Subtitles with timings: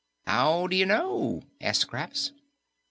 [0.25, 2.31] "How do you know?" asked Scraps.